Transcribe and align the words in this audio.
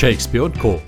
Shakespeare 0.00 0.44
und 0.44 0.58
Co. 0.58 0.80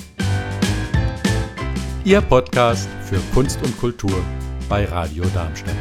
Ihr 2.02 2.22
Podcast 2.22 2.88
für 3.04 3.20
Kunst 3.34 3.62
und 3.62 3.78
Kultur 3.78 4.24
bei 4.70 4.86
Radio 4.86 5.22
Darmstadt. 5.34 5.76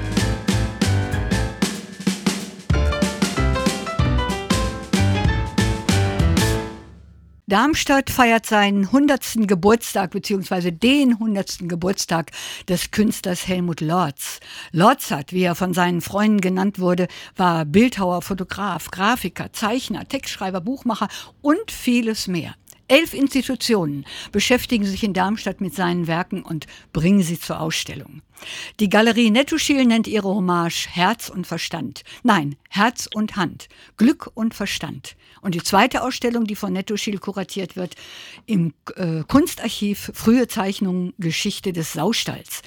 Darmstadt 7.47 8.09
feiert 8.09 8.45
seinen 8.45 8.87
100. 8.87 9.47
Geburtstag 9.47 10.11
bzw. 10.11 10.71
den 10.71 11.13
100. 11.13 11.69
Geburtstag 11.69 12.31
des 12.67 12.91
Künstlers 12.91 13.47
Helmut 13.47 13.79
Lorz. 13.79 14.41
Lorz 14.73 15.09
hat, 15.09 15.31
wie 15.31 15.43
er 15.43 15.55
von 15.55 15.73
seinen 15.73 16.01
Freunden 16.01 16.41
genannt 16.41 16.79
wurde, 16.79 17.07
war 17.37 17.63
Bildhauer, 17.63 18.23
Fotograf, 18.23 18.91
Grafiker, 18.91 19.53
Zeichner, 19.53 20.05
Textschreiber, 20.05 20.59
Buchmacher 20.59 21.07
und 21.41 21.71
vieles 21.71 22.27
mehr. 22.27 22.55
Elf 22.91 23.13
Institutionen 23.13 24.05
beschäftigen 24.33 24.83
sich 24.85 25.01
in 25.05 25.13
Darmstadt 25.13 25.61
mit 25.61 25.73
seinen 25.73 26.07
Werken 26.07 26.43
und 26.43 26.67
bringen 26.91 27.23
sie 27.23 27.39
zur 27.39 27.61
Ausstellung. 27.61 28.21
Die 28.81 28.89
Galerie 28.89 29.31
Nettoschil 29.31 29.85
nennt 29.85 30.07
ihre 30.07 30.27
Hommage 30.27 30.89
Herz 30.91 31.29
und 31.29 31.47
Verstand. 31.47 32.03
Nein, 32.23 32.57
Herz 32.69 33.07
und 33.13 33.37
Hand, 33.37 33.69
Glück 33.95 34.29
und 34.33 34.53
Verstand. 34.53 35.15
Und 35.39 35.55
die 35.55 35.63
zweite 35.63 36.03
Ausstellung, 36.03 36.43
die 36.43 36.57
von 36.57 36.73
Nettoschil 36.73 37.17
kuratiert 37.17 37.77
wird, 37.77 37.95
im 38.45 38.73
äh, 38.97 39.23
Kunstarchiv 39.25 40.11
Frühe 40.13 40.49
Zeichnungen 40.49 41.13
Geschichte 41.17 41.71
des 41.71 41.93
Saustalls. 41.93 42.61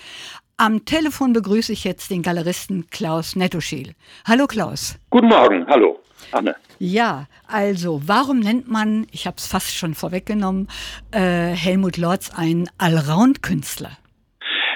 Am 0.57 0.85
Telefon 0.85 1.33
begrüße 1.33 1.73
ich 1.73 1.83
jetzt 1.83 2.13
den 2.13 2.23
Galeristen 2.23 2.87
Klaus 2.89 3.35
Nettoschil. 3.35 3.95
Hallo 4.24 4.47
Klaus. 4.47 4.96
Guten 5.11 5.27
Morgen, 5.27 5.66
hallo. 5.66 5.99
Anne. 6.30 6.55
Ja, 6.79 7.27
also 7.49 8.01
warum 8.07 8.38
nennt 8.38 8.71
man, 8.71 9.09
ich 9.11 9.27
habe 9.27 9.35
es 9.37 9.49
fast 9.49 9.77
schon 9.77 9.95
vorweggenommen, 9.95 10.69
äh, 11.11 11.57
Helmut 11.57 11.96
Lorz 11.96 12.30
einen 12.38 12.71
Allround-Künstler? 12.79 13.91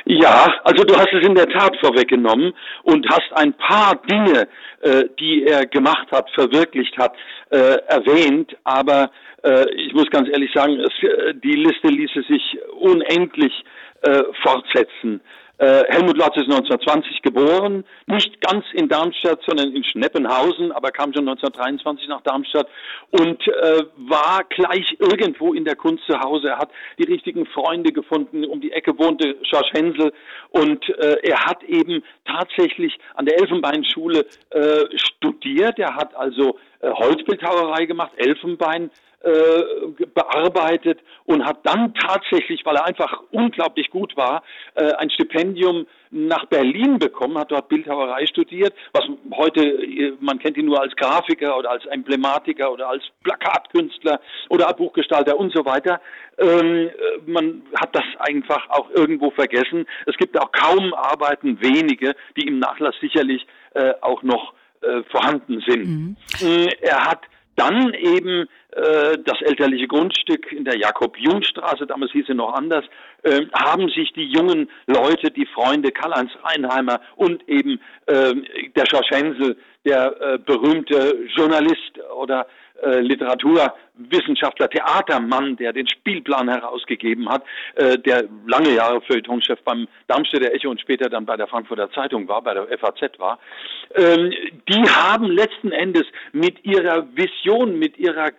Ja, 0.04 0.48
also 0.64 0.82
du 0.82 0.96
hast 0.96 1.12
es 1.12 1.24
in 1.24 1.36
der 1.36 1.48
Tat 1.48 1.76
vorweggenommen 1.80 2.54
und 2.82 3.08
hast 3.08 3.32
ein 3.34 3.52
paar 3.52 4.02
Dinge, 4.02 4.48
äh, 4.80 5.04
die 5.20 5.44
er 5.44 5.64
gemacht 5.66 6.10
hat, 6.10 6.28
verwirklicht 6.34 6.98
hat, 6.98 7.12
äh, 7.50 7.76
erwähnt, 7.86 8.56
aber 8.64 9.12
äh, 9.44 9.70
ich 9.76 9.92
muss 9.94 10.10
ganz 10.10 10.28
ehrlich 10.28 10.50
sagen, 10.52 10.80
es, 10.80 10.92
äh, 11.08 11.34
die 11.34 11.54
Liste 11.54 11.86
ließe 11.86 12.22
sich 12.28 12.58
unendlich 12.80 13.52
äh, 14.02 14.22
fortsetzen. 14.42 15.20
Äh, 15.58 15.82
Helmut 15.88 16.16
Lotz 16.16 16.36
ist 16.36 16.44
1920 16.44 17.22
geboren, 17.22 17.84
nicht 18.06 18.40
ganz 18.40 18.64
in 18.74 18.88
Darmstadt, 18.88 19.40
sondern 19.44 19.74
in 19.74 19.82
Schneppenhausen, 19.82 20.70
aber 20.70 20.92
kam 20.92 21.12
schon 21.12 21.28
1923 21.28 22.08
nach 22.08 22.22
Darmstadt 22.22 22.68
und 23.10 23.46
äh, 23.48 23.82
war 23.96 24.44
gleich 24.48 24.96
irgendwo 25.00 25.54
in 25.54 25.64
der 25.64 25.74
Kunst 25.74 26.04
zu 26.06 26.18
Hause. 26.20 26.50
Er 26.50 26.58
hat 26.58 26.70
die 26.98 27.12
richtigen 27.12 27.44
Freunde 27.46 27.92
gefunden. 27.92 28.44
Um 28.44 28.60
die 28.60 28.70
Ecke 28.70 28.96
wohnte 28.98 29.36
George 29.50 29.70
Hensel 29.72 30.12
und 30.50 30.88
äh, 30.90 31.16
er 31.24 31.44
hat 31.44 31.64
eben 31.64 32.04
tatsächlich 32.24 32.96
an 33.14 33.26
der 33.26 33.40
Elfenbeinschule 33.40 34.26
äh, 34.50 34.84
studiert. 34.96 35.80
Er 35.80 35.96
hat 35.96 36.14
also 36.14 36.56
äh, 36.80 36.88
Holzbildhauerei 36.88 37.86
gemacht, 37.86 38.12
Elfenbein 38.16 38.90
bearbeitet 40.14 41.00
und 41.24 41.44
hat 41.44 41.58
dann 41.64 41.92
tatsächlich, 41.94 42.64
weil 42.64 42.76
er 42.76 42.86
einfach 42.86 43.22
unglaublich 43.32 43.90
gut 43.90 44.16
war, 44.16 44.42
äh, 44.74 44.92
ein 44.92 45.10
Stipendium 45.10 45.86
nach 46.10 46.46
Berlin 46.46 46.98
bekommen, 46.98 47.36
hat 47.36 47.50
dort 47.50 47.68
Bildhauerei 47.68 48.26
studiert, 48.26 48.72
was 48.92 49.04
heute, 49.34 49.60
äh, 49.60 50.12
man 50.20 50.38
kennt 50.38 50.56
ihn 50.56 50.66
nur 50.66 50.80
als 50.80 50.94
Grafiker 50.94 51.58
oder 51.58 51.70
als 51.70 51.84
Emblematiker 51.86 52.72
oder 52.72 52.88
als 52.88 53.02
Plakatkünstler 53.24 54.20
oder 54.50 54.72
Buchgestalter 54.72 55.36
und 55.36 55.52
so 55.52 55.64
weiter. 55.64 56.00
Ähm, 56.38 56.90
man 57.26 57.62
hat 57.74 57.94
das 57.96 58.04
einfach 58.20 58.70
auch 58.70 58.88
irgendwo 58.90 59.30
vergessen. 59.32 59.84
Es 60.06 60.16
gibt 60.16 60.40
auch 60.40 60.52
kaum 60.52 60.94
Arbeiten, 60.94 61.60
wenige, 61.60 62.14
die 62.36 62.46
im 62.46 62.60
Nachlass 62.60 62.94
sicherlich 63.00 63.44
äh, 63.74 63.94
auch 64.00 64.22
noch 64.22 64.54
äh, 64.80 65.02
vorhanden 65.10 65.60
sind. 65.66 65.86
Mhm. 65.86 66.68
Er 66.80 67.04
hat 67.04 67.22
dann 67.58 67.92
eben 67.94 68.48
äh, 68.70 69.18
das 69.24 69.40
elterliche 69.42 69.88
Grundstück 69.88 70.52
in 70.52 70.64
der 70.64 70.78
Jakob-Jung-Straße, 70.78 71.86
damals 71.86 72.12
hieß 72.12 72.28
es 72.28 72.36
noch 72.36 72.54
anders, 72.54 72.84
äh, 73.24 73.46
haben 73.52 73.88
sich 73.88 74.12
die 74.12 74.26
jungen 74.26 74.70
Leute, 74.86 75.30
die 75.30 75.46
Freunde 75.46 75.90
Karl-Heinz 75.90 76.30
Reinheimer 76.42 77.00
und 77.16 77.48
eben 77.48 77.80
äh, 78.06 78.34
der 78.76 78.86
Schorsch 78.86 79.10
der 79.84 80.20
äh, 80.20 80.38
berühmte 80.38 81.16
Journalist 81.36 81.98
oder 82.14 82.46
äh, 82.82 83.00
Literaturwissenschaftler, 83.98 84.70
Theatermann, 84.70 85.56
der 85.56 85.72
den 85.72 85.88
Spielplan 85.88 86.48
herausgegeben 86.48 87.28
hat, 87.28 87.44
äh, 87.74 87.98
der 87.98 88.24
lange 88.46 88.74
Jahre 88.74 89.00
Feuilletonchef 89.02 89.60
beim 89.64 89.88
Darmstädter 90.06 90.52
Echo 90.52 90.70
und 90.70 90.80
später 90.80 91.08
dann 91.08 91.26
bei 91.26 91.36
der 91.36 91.46
Frankfurter 91.46 91.90
Zeitung 91.92 92.28
war, 92.28 92.42
bei 92.42 92.54
der 92.54 92.66
FAZ 92.78 93.18
war, 93.18 93.38
ähm, 93.94 94.32
die 94.68 94.88
haben 94.88 95.26
letzten 95.26 95.72
Endes 95.72 96.04
mit 96.32 96.64
ihrer 96.64 97.06
Vision, 97.14 97.78
mit 97.78 97.98
ihrer 97.98 98.30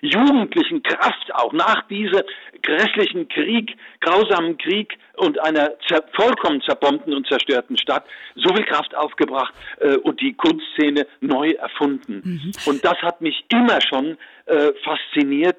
jugendlichen 0.00 0.82
Kraft 0.82 1.34
auch 1.34 1.52
nach 1.52 1.86
diesem 1.88 2.22
grässlichen 2.62 3.28
Krieg, 3.28 3.76
grausamen 4.00 4.56
Krieg 4.58 4.96
und 5.16 5.38
einer 5.40 5.72
zer 5.88 6.04
vollkommen 6.12 6.60
zerbombten 6.62 7.12
und 7.12 7.26
zerstörten 7.26 7.76
Stadt 7.76 8.04
so 8.34 8.54
viel 8.54 8.64
Kraft 8.64 8.94
aufgebracht 8.94 9.54
äh, 9.80 9.96
und 9.96 10.20
die 10.20 10.34
Kunstszene 10.34 11.06
neu 11.20 11.52
erfunden. 11.52 12.22
Mhm. 12.24 12.52
Und 12.66 12.84
das 12.84 12.96
hat 13.02 13.20
mich 13.20 13.44
immer 13.50 13.80
schon 13.80 14.16
äh, 14.46 14.72
fasziniert, 14.84 15.03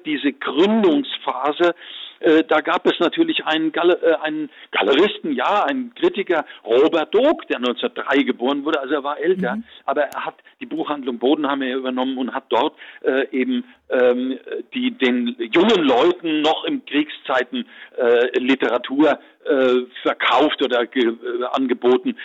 diese 0.04 0.32
Gründungsphase 0.32 1.74
äh, 2.20 2.44
da 2.44 2.60
gab 2.60 2.86
es 2.86 2.98
natürlich 2.98 3.44
einen, 3.44 3.72
Galer, 3.72 4.02
äh, 4.02 4.16
einen 4.22 4.50
Galeristen, 4.70 5.32
ja, 5.32 5.64
einen 5.64 5.94
Kritiker, 5.94 6.44
Robert 6.64 7.14
Doog, 7.14 7.46
der 7.48 7.58
1903 7.58 8.22
geboren 8.22 8.64
wurde, 8.64 8.80
also 8.80 8.94
er 8.94 9.04
war 9.04 9.18
älter, 9.18 9.56
mhm. 9.56 9.64
aber 9.84 10.02
er 10.02 10.24
hat 10.24 10.34
die 10.60 10.66
Buchhandlung 10.66 11.18
Bodenheimer 11.18 11.66
übernommen 11.66 12.16
und 12.18 12.32
hat 12.32 12.44
dort 12.48 12.74
äh, 13.02 13.28
eben 13.30 13.64
ähm, 13.90 14.38
die 14.74 14.92
den 14.92 15.36
jungen 15.52 15.84
Leuten 15.84 16.40
noch 16.40 16.64
im 16.64 16.84
Kriegszeiten 16.86 17.66
äh, 17.96 18.38
Literatur 18.38 19.18
äh, 19.44 19.82
verkauft 20.02 20.62
oder 20.62 20.88
angeboten, 21.52 22.16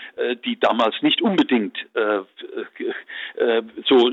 die 0.43 0.59
damals 0.59 0.95
nicht 1.01 1.21
unbedingt 1.21 1.77
äh, 3.41 3.51
äh, 3.51 3.63
so 3.87 4.09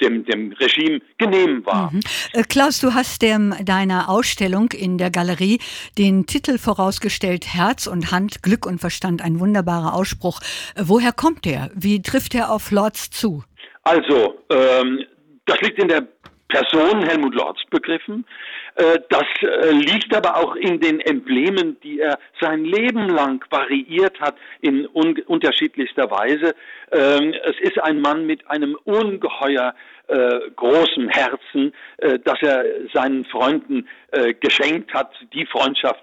dem, 0.00 0.24
dem 0.24 0.52
Regime 0.52 1.00
genehm 1.18 1.64
war. 1.66 1.92
Mhm. 1.92 2.00
Klaus, 2.48 2.80
du 2.80 2.94
hast 2.94 3.22
dem, 3.22 3.54
deiner 3.64 4.08
Ausstellung 4.08 4.70
in 4.72 4.98
der 4.98 5.10
Galerie 5.10 5.58
den 5.98 6.26
Titel 6.26 6.58
vorausgestellt 6.58 7.46
Herz 7.52 7.86
und 7.86 8.10
Hand, 8.12 8.42
Glück 8.42 8.66
und 8.66 8.78
Verstand, 8.80 9.22
ein 9.22 9.40
wunderbarer 9.40 9.94
Ausspruch. 9.94 10.40
Woher 10.76 11.12
kommt 11.12 11.44
der? 11.44 11.70
Wie 11.74 12.00
trifft 12.02 12.34
er 12.34 12.50
auf 12.50 12.70
Lords 12.70 13.10
zu? 13.10 13.44
Also, 13.82 14.38
ähm, 14.50 15.04
das 15.44 15.60
liegt 15.60 15.78
in 15.78 15.88
der 15.88 16.06
Person 16.48 17.02
Helmut 17.02 17.34
Lorz 17.34 17.58
begriffen. 17.70 18.24
Äh, 18.74 19.00
das 19.10 19.24
äh, 19.42 19.70
liegt 19.70 20.14
aber 20.14 20.36
auch 20.36 20.56
in 20.56 20.80
den 20.80 21.00
Emblemen, 21.00 21.78
die 21.82 22.00
er 22.00 22.18
sein 22.40 22.64
Leben 22.64 23.08
lang 23.08 23.44
variiert 23.50 24.18
hat 24.20 24.36
in 24.60 24.86
un 24.86 25.20
unterschiedlichster 25.26 26.10
Weise. 26.10 26.54
Ähm, 26.90 27.34
es 27.44 27.60
ist 27.60 27.78
ein 27.82 28.00
Mann 28.00 28.26
mit 28.26 28.48
einem 28.50 28.76
ungeheuer 28.84 29.74
äh, 30.08 30.40
großen 30.56 31.08
Herzen, 31.10 31.72
das 32.24 32.42
er 32.42 32.64
seinen 32.92 33.24
Freunden 33.26 33.88
geschenkt 34.40 34.92
hat. 34.92 35.12
Die 35.32 35.46
Freundschaft, 35.46 36.02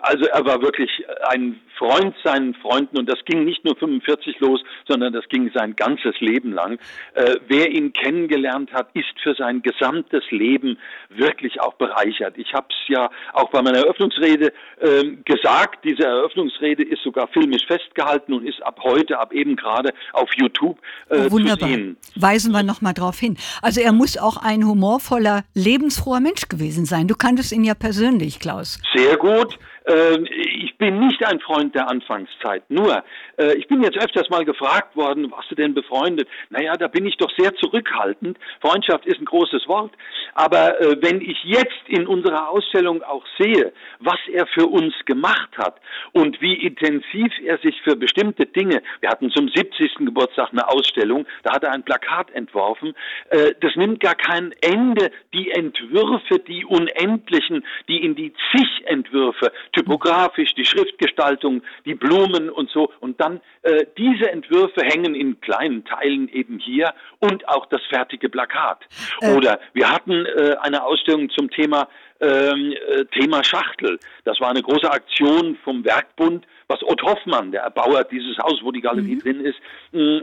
also 0.00 0.24
er 0.26 0.44
war 0.44 0.62
wirklich 0.62 0.90
ein 1.28 1.60
Freund 1.78 2.14
seinen 2.22 2.54
Freunden 2.54 2.98
und 2.98 3.08
das 3.08 3.18
ging 3.24 3.44
nicht 3.44 3.64
nur 3.64 3.76
45 3.76 4.40
los, 4.40 4.60
sondern 4.88 5.12
das 5.12 5.28
ging 5.28 5.50
sein 5.54 5.74
ganzes 5.76 6.18
Leben 6.20 6.52
lang. 6.52 6.78
Äh, 7.14 7.36
wer 7.48 7.70
ihn 7.70 7.92
kennengelernt 7.92 8.72
hat, 8.72 8.88
ist 8.94 9.18
für 9.22 9.34
sein 9.34 9.62
gesamtes 9.62 10.24
Leben 10.30 10.78
wirklich 11.08 11.60
auch 11.60 11.74
bereichert. 11.74 12.36
Ich 12.36 12.52
habe 12.54 12.66
es 12.70 12.88
ja 12.88 13.10
auch 13.32 13.50
bei 13.50 13.62
meiner 13.62 13.78
Eröffnungsrede 13.78 14.52
äh, 14.80 15.04
gesagt, 15.24 15.84
diese 15.84 16.04
Eröffnungsrede 16.04 16.82
ist 16.82 17.02
sogar 17.02 17.28
filmisch 17.28 17.66
festgehalten 17.66 18.32
und 18.34 18.46
ist 18.46 18.62
ab 18.62 18.80
heute, 18.82 19.18
ab 19.18 19.32
eben 19.32 19.56
gerade 19.56 19.92
auf 20.12 20.30
YouTube 20.36 20.78
äh, 21.08 21.30
wunderbar. 21.30 21.68
zu 21.68 21.74
sehen. 21.74 21.96
Weisen 22.16 22.52
wir 22.52 22.62
nochmal 22.62 22.94
drauf 22.94 23.18
hin. 23.18 23.36
Also 23.62 23.80
er 23.80 23.92
muss 23.92 24.16
auch 24.16 24.36
ein 24.36 24.66
humorvoller, 24.66 25.44
lebensfroher 25.54 26.20
Mensch 26.20 26.48
gewesen 26.48 26.84
sein. 26.84 27.08
Du 27.08 27.14
kanntest 27.14 27.52
ihn 27.52 27.64
ja 27.64 27.74
persönlich, 27.74 28.38
Klaus. 28.38 28.78
Sehr 28.94 29.16
gut. 29.16 29.43
Ähm, 29.44 29.58
ich 29.86 30.76
bin 30.78 30.98
nicht 31.00 31.24
ein 31.26 31.40
Freund 31.40 31.74
der 31.74 31.90
Anfangszeit. 31.90 32.62
Nur, 32.70 33.04
äh, 33.36 33.54
ich 33.54 33.68
bin 33.68 33.82
jetzt 33.82 33.98
öfters 33.98 34.30
mal 34.30 34.44
gefragt 34.44 34.96
worden, 34.96 35.30
warst 35.30 35.50
du 35.50 35.54
denn 35.54 35.74
befreundet? 35.74 36.26
Naja, 36.48 36.72
da 36.74 36.88
bin 36.88 37.04
ich 37.06 37.16
doch 37.18 37.30
sehr 37.36 37.54
zurückhaltend. 37.56 38.38
Freundschaft 38.62 39.04
ist 39.04 39.20
ein 39.20 39.26
großes 39.26 39.68
Wort. 39.68 39.92
Aber 40.34 40.80
äh, 40.80 40.96
wenn 41.02 41.20
ich 41.20 41.42
jetzt 41.44 41.88
in 41.88 42.06
unserer 42.06 42.48
Ausstellung 42.48 43.02
auch 43.02 43.24
sehe, 43.38 43.72
was 44.00 44.18
er 44.32 44.46
für 44.46 44.66
uns 44.66 44.94
gemacht 45.04 45.50
hat 45.58 45.80
und 46.12 46.40
wie 46.40 46.54
intensiv 46.54 47.32
er 47.44 47.58
sich 47.58 47.80
für 47.82 47.96
bestimmte 47.96 48.46
Dinge, 48.46 48.82
wir 49.00 49.10
hatten 49.10 49.30
zum 49.30 49.48
70. 49.48 49.96
Geburtstag 49.96 50.50
eine 50.52 50.66
Ausstellung, 50.66 51.26
da 51.42 51.54
hat 51.54 51.62
er 51.62 51.72
ein 51.72 51.82
Plakat 51.82 52.30
entworfen, 52.30 52.94
äh, 53.30 53.52
das 53.60 53.76
nimmt 53.76 54.00
gar 54.00 54.14
kein 54.14 54.52
Ende. 54.62 55.10
Die 55.34 55.50
Entwürfe, 55.50 56.38
die 56.38 56.64
unendlichen, 56.64 57.64
die 57.88 58.02
in 58.02 58.14
die 58.14 58.32
zig 58.52 58.86
Entwürfe, 58.86 59.52
typografisch, 59.74 60.54
die 60.54 60.64
Schriftgestaltung, 60.64 61.62
die 61.84 61.94
Blumen 61.94 62.50
und 62.50 62.70
so. 62.70 62.90
Und 63.00 63.20
dann 63.20 63.40
äh, 63.62 63.86
diese 63.98 64.30
Entwürfe 64.30 64.82
hängen 64.82 65.14
in 65.14 65.40
kleinen 65.40 65.84
Teilen 65.84 66.28
eben 66.28 66.58
hier 66.58 66.94
und 67.18 67.48
auch 67.48 67.66
das 67.66 67.80
fertige 67.88 68.28
Plakat. 68.28 68.84
Äh. 69.20 69.34
Oder 69.34 69.60
wir 69.72 69.90
hatten 69.90 70.26
äh, 70.26 70.56
eine 70.60 70.84
Ausstellung 70.84 71.30
zum 71.30 71.50
Thema 71.50 71.88
ähm, 72.20 72.72
äh, 72.72 73.04
Thema 73.06 73.42
Schachtel. 73.42 73.98
Das 74.24 74.40
war 74.40 74.50
eine 74.50 74.62
große 74.62 74.90
Aktion 74.90 75.56
vom 75.64 75.84
Werkbund, 75.84 76.46
was 76.68 76.82
Ott 76.82 77.02
Hoffmann, 77.02 77.52
der 77.52 77.62
Erbauer 77.62 78.04
dieses 78.04 78.38
Haus, 78.38 78.60
wo 78.62 78.72
die 78.72 78.80
Galerie 78.80 79.16
mhm. 79.16 79.20
drin 79.20 79.40
ist, 79.40 79.58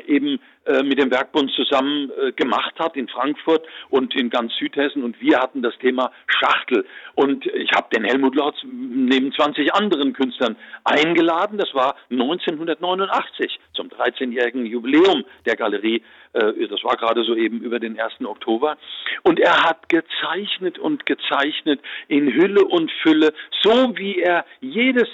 eben 0.08 0.40
äh, 0.66 0.84
mit 0.84 1.00
dem 1.00 1.10
Werkbund 1.10 1.52
zusammen 1.54 2.12
äh, 2.12 2.32
gemacht 2.34 2.74
hat 2.78 2.96
in 2.96 3.08
Frankfurt 3.08 3.66
und 3.90 4.16
in 4.16 4.30
ganz 4.30 4.54
Südhessen 4.58 5.04
und 5.04 5.20
wir 5.20 5.40
hatten 5.40 5.64
das 5.64 5.76
Thema 5.80 6.12
Schachtel 6.28 6.86
und 7.16 7.48
ich 7.48 7.72
habe 7.72 7.88
den 7.96 8.04
Helmut 8.04 8.36
Lorz 8.36 8.58
neben 8.64 9.32
20 9.34 9.74
anderen 9.74 10.14
Künstlern 10.14 10.56
eingeladen. 10.84 11.58
Das 11.58 11.74
war 11.74 11.96
1989 12.12 13.60
zum 13.74 13.88
13-jährigen 13.88 14.68
Jubiläum 14.68 15.24
der 15.48 15.56
Galerie. 15.56 16.04
Äh, 16.34 16.68
das 16.68 16.84
war 16.84 16.96
gerade 16.96 17.24
so 17.24 17.36
eben 17.36 17.62
über 17.62 17.80
den 17.80 18.00
1. 18.00 18.24
Oktober 18.24 18.78
und 19.24 19.40
er 19.40 19.64
hat 19.64 19.90
gezeichnet 19.90 20.78
und 20.78 21.08
gezeichnet 21.08 21.80
in 22.08 22.32
Hülle 22.34 22.64
und 22.66 22.92
Fülle, 23.02 23.34
so 23.62 23.98
wie 23.98 24.20
er 24.20 24.46
jedes 24.60 25.08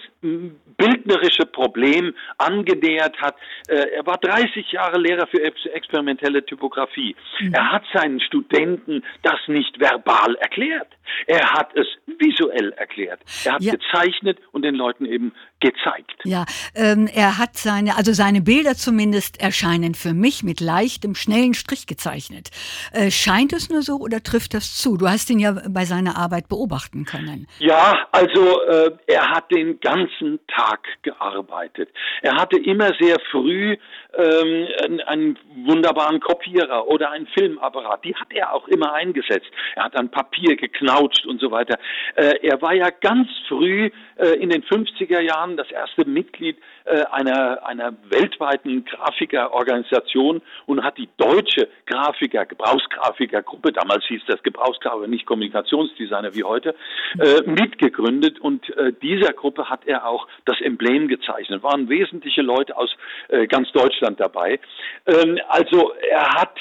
bildnerische 1.18 1.46
Problem 1.46 2.14
angenähert 2.38 3.18
hat. 3.22 3.36
Er 3.68 4.06
war 4.06 4.18
30 4.18 4.72
Jahre 4.72 5.00
Lehrer 5.00 5.28
für 5.28 5.38
für 5.38 5.74
experimentelle 5.74 6.46
Typografie. 6.46 7.16
Mhm. 7.40 7.54
Er 7.54 7.72
hat 7.72 7.84
seinen 7.94 8.20
Studenten 8.20 9.04
das 9.24 9.40
nicht 9.48 9.80
verbal 9.80 10.36
erklärt. 10.36 10.88
Er 11.26 11.52
hat 11.54 11.76
es 11.76 11.88
visuell 12.06 12.72
erklärt. 12.74 13.20
Er 13.46 13.54
hat 13.54 13.62
ja. 13.62 13.74
gezeichnet 13.74 14.40
und 14.52 14.64
den 14.64 14.76
Leuten 14.76 15.06
eben 15.06 15.34
gezeigt. 15.60 16.14
Ja, 16.24 16.46
ähm, 16.76 17.10
er 17.14 17.38
hat 17.38 17.58
seine, 17.58 17.98
also 17.98 18.14
seine 18.14 18.42
Bilder 18.42 18.76
zumindest 18.76 19.42
erscheinen 19.42 19.96
für 19.96 20.14
mich 20.14 20.44
mit 20.44 20.60
leichtem, 20.60 21.16
schnellen 21.16 21.54
Strich 21.54 21.88
gezeichnet. 21.88 22.50
Äh, 22.94 23.12
scheint 23.12 23.54
es 23.54 23.70
nur 23.70 23.82
so 23.82 23.98
oder 23.98 24.22
trifft 24.22 24.54
das 24.54 24.76
zu? 24.78 24.98
Du 24.98 25.08
hast 25.08 25.30
ihn 25.30 25.40
ja 25.40 25.56
bei 25.70 25.86
seiner 25.86 26.18
Arbeit 26.18 26.48
beobachten 26.48 27.06
können. 27.06 27.48
Ja, 27.60 28.08
also 28.12 28.62
äh, 28.64 28.92
er 29.08 29.30
hat 29.30 29.52
den 29.52 29.80
ganzen 29.80 30.40
Tag 30.48 30.82
gearbeitet. 31.02 31.90
Er 32.22 32.36
hatte 32.36 32.58
immer 32.58 32.92
sehr 33.00 33.18
früh 33.32 33.78
ähm, 34.18 34.68
einen 35.06 35.38
wunderbaren 35.66 36.20
Kopierer 36.20 36.88
oder 36.88 37.12
einen 37.12 37.28
Filmapparat. 37.28 38.04
Die 38.04 38.16
hat 38.16 38.34
er 38.34 38.54
auch 38.54 38.68
immer 38.68 38.94
eingesetzt. 38.94 39.48
Er 39.76 39.86
hat 39.86 39.96
dann 39.96 40.10
Papier 40.10 40.56
geknautscht 40.56 41.26
und 41.26 41.40
so 41.40 41.52
weiter. 41.52 41.78
Äh, 42.16 42.40
er 42.42 42.62
war 42.62 42.74
ja 42.74 42.90
ganz 42.90 43.28
früh 43.48 43.90
äh, 44.18 44.30
in 44.40 44.50
den 44.50 44.64
50er 44.64 45.22
Jahren 45.22 45.58
das 45.58 45.70
erste 45.72 46.06
Mitglied 46.06 46.58
äh, 46.86 47.04
einer, 47.12 47.66
einer 47.66 47.94
weltweiten 48.10 48.86
Grafikerorganisation 48.86 50.42
und 50.66 50.84
hat 50.84 50.98
die 50.98 51.10
deutsche 51.18 51.68
Grafiker, 51.86 52.46
Gebrauchsgrafikergruppe, 52.46 53.72
damals 53.72 54.06
hieß 54.06 54.22
das 54.28 54.42
Gebrauchsgrafiker, 54.44 55.08
nicht 55.08 55.26
Kommunikationsdesigner 55.26 56.34
wie 56.34 56.44
heute, 56.44 56.76
äh, 57.20 57.42
mitgegründet 57.50 58.40
und 58.40 58.70
äh, 58.78 58.94
dieser 59.02 59.34
Gruppe 59.34 59.70
hat 59.70 59.82
er 59.86 60.08
auch 60.08 60.28
das 60.46 60.60
Emblem 60.62 61.08
gezeichnet. 61.08 61.62
Waren 61.64 61.90
wesentliche 61.90 62.42
Leute 62.42 62.76
aus 62.78 62.96
äh, 63.30 63.48
ganz 63.48 63.72
Deutschland 63.72 64.07
dabei. 64.16 64.60
Ähm, 65.06 65.40
also 65.48 65.94
er 66.10 66.34
hat 66.34 66.58